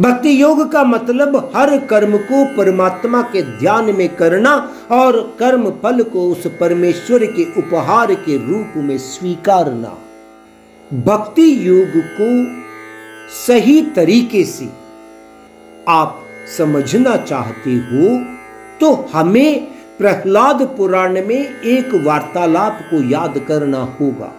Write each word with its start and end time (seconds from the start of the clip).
भक्ति 0.00 0.30
योग 0.42 0.60
का 0.72 0.82
मतलब 0.84 1.36
हर 1.56 1.76
कर्म 1.86 2.16
को 2.18 2.44
परमात्मा 2.56 3.20
के 3.22 3.42
ध्यान 3.58 3.94
में 3.94 4.08
करना 4.16 4.52
और 4.90 5.20
कर्म 5.38 5.68
फल 5.82 6.02
को 6.02 6.26
उस 6.28 6.46
परमेश्वर 6.60 7.24
के 7.26 7.44
उपहार 7.60 8.14
के 8.14 8.36
रूप 8.46 8.76
में 8.84 8.96
स्वीकारना। 8.98 9.96
भक्ति 10.90 11.48
योग 11.68 12.00
को 12.20 12.30
सही 13.36 13.80
तरीके 13.96 14.44
से 14.44 14.68
आप 15.88 16.20
समझना 16.56 17.16
चाहते 17.16 17.74
हो 17.90 18.16
तो 18.80 18.94
हमें 19.12 19.66
प्रहलाद 19.98 20.62
पुराण 20.76 21.24
में 21.26 21.38
एक 21.38 21.94
वार्तालाप 22.04 22.80
को 22.90 23.02
याद 23.10 23.38
करना 23.48 23.82
होगा। 24.00 24.32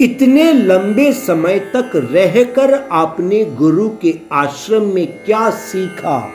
इतने 0.00 0.52
लंबे 0.52 1.12
समय 1.12 1.58
तक 1.58 2.08
रहकर 2.12 2.88
आपने 2.92 3.44
गुरु 3.44 3.90
के 4.02 4.18
आश्रम 4.32 4.82
में 4.82 5.06
क्या 5.06 5.50
सीखा? 5.50 6.32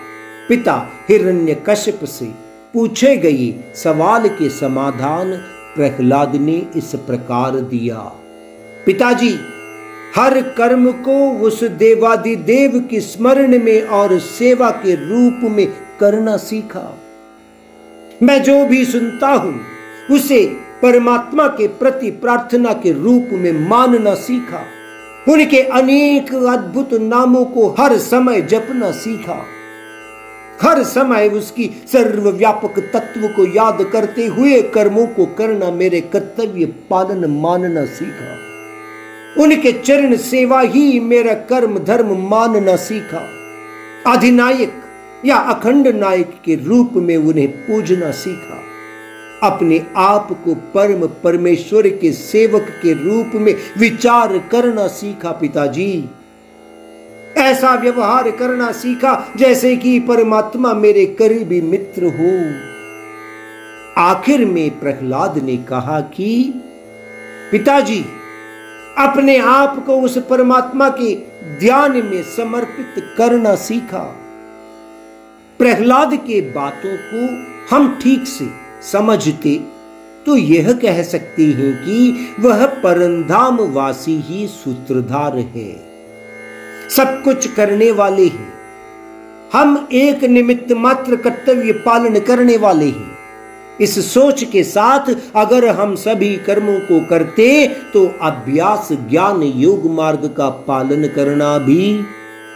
पिता 0.49 0.89
हिरण्यकश्यप 1.09 1.99
से 2.03 2.25
पूछे 2.73 3.17
गए 3.17 3.73
सवाल 3.75 4.27
के 4.27 4.49
समाधान 4.49 5.33
प्रहलाद 5.75 6.35
ने 6.35 6.67
इस 6.75 6.95
प्रकार 6.95 7.51
दिया। 7.51 7.97
पिताजी, 8.85 9.35
हर 10.15 10.41
कर्म 10.41 10.91
को 10.91 11.31
उस 11.31 11.63
देवादिदेव 11.63 12.79
की 12.79 13.01
स्मरण 13.01 13.59
में 13.59 13.81
और 13.81 14.19
सेवा 14.19 14.69
के 14.69 14.95
रूप 14.95 15.51
में 15.51 15.67
करना 15.99 16.37
सीखा। 16.37 16.97
मैं 18.23 18.43
जो 18.43 18.65
भी 18.65 18.85
सुनता 18.85 19.27
हूँ, 19.27 19.61
उसे 20.11 20.57
परमात्मा 20.85 21.47
के 21.47 21.67
प्रति 21.67 22.11
प्रार्थना 22.11 22.73
के 22.73 22.91
रूप 22.91 23.29
में 23.31 23.69
मानना 23.69 24.13
सीखा। 24.15 24.65
उनके 25.31 25.61
अनेक 25.61 26.35
अद्भुत 26.35 26.93
नामों 26.93 27.45
को 27.45 27.75
हर 27.79 27.97
समय 27.97 28.41
जपना 28.41 28.91
सीखा। 28.91 29.45
हर 30.61 30.83
समय 30.83 31.27
उसकी 31.27 31.71
सर्वव्यापक 31.91 32.79
तत्व 32.79 33.27
को 33.27 33.45
याद 33.55 33.77
करते 33.93 34.25
हुए 34.25 34.61
कर्मों 34.61 35.07
को 35.07 35.25
करना 35.25 35.71
मेरे 35.71 36.01
कर्तव्य 36.01 36.65
पालन 36.65 37.25
मानना 37.25 37.85
सीखा। 37.85 38.37
उनके 39.43 39.71
चरण 39.71 40.15
सेवा 40.15 40.61
ही 40.61 40.99
मेरा 40.99 41.33
कर्म 41.33 41.79
धर्म 41.79 42.29
मानना 42.29 42.75
सीखा। 42.75 43.27
अधिनायक 44.11 44.73
या 45.25 45.35
अखंड 45.35 45.87
नायक 45.87 46.41
के 46.45 46.55
रूप 46.55 46.91
में 46.95 47.17
उन्हें 47.17 47.47
पूजना 47.47 48.11
सीखा। 48.11 48.61
अपने 49.45 49.85
आप 49.97 50.41
को 50.45 50.55
परम 50.55 51.07
परमेश्वर 51.07 51.87
के 51.87 52.11
सेवक 52.11 52.61
के 52.61 52.93
रूप 52.93 53.31
में 53.35 53.55
विचार 53.77 54.37
करना 54.37 54.87
सीखा 54.87 55.31
पिताजी। 55.31 56.09
ऐसा 57.37 57.75
व्यवहार 57.75 58.31
करना 58.31 58.71
सीखा 58.71 59.33
जैसे 59.37 59.75
कि 59.75 59.99
परमात्मा 59.99 60.73
मेरे 60.73 61.05
करीबी 61.05 61.61
मित्र 61.61 62.03
हो। 62.03 62.55
आखिर 64.01 64.45
में 64.45 64.79
प्रहलाद 64.79 65.37
ने 65.37 65.57
कहा 65.57 66.01
कि, 66.01 66.53
पिताजी, 67.51 68.05
अपने 68.97 69.37
आप 69.37 69.85
को 69.85 70.01
उस 70.01 70.17
परमात्मा 70.17 70.89
के 70.89 71.15
ध्यान 71.59 71.91
में 71.91 72.23
समर्पित 72.23 73.05
करना 73.17 73.55
सीखा। 73.55 74.15
प्रहलाद 75.59 76.15
के 76.15 76.41
बातों 76.41 76.97
को 76.97 77.45
हम 77.75 77.99
ठीक 78.03 78.27
से 78.27 78.64
समझते 78.91 79.55
तो 80.25 80.35
यह 80.37 80.71
कह 80.73 81.01
सकते 81.03 81.43
हैं 81.43 81.73
कि 81.75 82.27
वह 82.39 82.65
परंधाम 82.65 83.57
वासी 83.73 84.15
ही 84.27 84.47
सूत्रधार 84.47 85.37
है। 85.37 85.71
सब 86.89 87.21
कुछ 87.23 87.47
करने 87.47 87.91
वाले 87.91 88.25
हैं। 88.25 88.53
हम 89.53 89.87
एक 89.93 90.23
निमित्त 90.23 90.71
मात्र 90.71 91.15
कर्तव्य 91.15 91.73
पालन 91.73 92.19
करने 92.19 92.57
वाले 92.57 92.85
हैं। 92.85 93.13
इस 93.81 94.13
सोच 94.13 94.43
के 94.43 94.63
साथ 94.63 95.13
अगर 95.35 95.67
हम 95.67 95.95
सभी 95.95 96.35
कर्मों 96.37 96.79
को 96.79 96.99
करते 97.07 97.67
तो 97.93 98.05
अभ्यास 98.21 98.89
ज्ञान 99.09 99.41
योग 99.43 99.85
मार्ग 99.91 100.33
का 100.37 100.49
पालन 100.49 101.07
करना 101.07 101.57
भी 101.57 102.01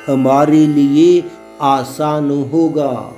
हमारे 0.08 0.66
लिए 0.68 1.24
आसान 1.62 2.30
होगा। 2.54 3.16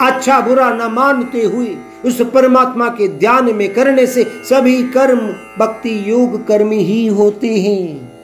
अच्छा 0.00 0.40
बुरा 0.40 0.70
न 0.70 0.90
मानते 0.92 1.42
हुए 1.42 1.76
उस 2.04 2.20
परमात्मा 2.34 2.88
के 2.88 3.08
ध्यान 3.08 3.54
में 3.54 3.72
करने 3.74 4.06
से 4.06 4.24
सभी 4.24 4.82
कर्म, 4.82 5.18
भक्ति, 5.58 6.10
योग 6.10 6.46
कर्म 6.46 6.70
ही 6.70 7.06
होते 7.06 7.48
हैं। 7.48 8.17